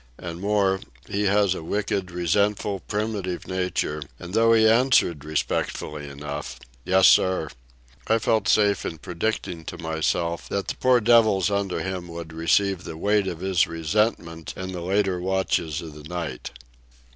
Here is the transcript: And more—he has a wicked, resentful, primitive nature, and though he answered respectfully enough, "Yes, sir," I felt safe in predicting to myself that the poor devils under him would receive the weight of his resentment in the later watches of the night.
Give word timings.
And 0.17 0.41
more—he 0.41 1.25
has 1.27 1.53
a 1.53 1.61
wicked, 1.61 2.09
resentful, 2.09 2.79
primitive 2.87 3.45
nature, 3.47 4.01
and 4.17 4.33
though 4.33 4.51
he 4.51 4.67
answered 4.67 5.23
respectfully 5.23 6.09
enough, 6.09 6.57
"Yes, 6.83 7.05
sir," 7.05 7.49
I 8.07 8.17
felt 8.17 8.47
safe 8.47 8.83
in 8.83 8.97
predicting 8.97 9.63
to 9.65 9.77
myself 9.77 10.49
that 10.49 10.69
the 10.69 10.75
poor 10.77 11.01
devils 11.01 11.51
under 11.51 11.81
him 11.83 12.07
would 12.07 12.33
receive 12.33 12.83
the 12.83 12.97
weight 12.97 13.27
of 13.27 13.41
his 13.41 13.67
resentment 13.67 14.55
in 14.57 14.71
the 14.71 14.81
later 14.81 15.19
watches 15.21 15.81
of 15.83 15.93
the 15.93 16.03
night. 16.09 16.49